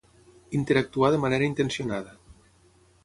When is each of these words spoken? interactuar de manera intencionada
interactuar 0.59 1.11
de 1.15 1.21
manera 1.25 1.49
intencionada 1.51 2.13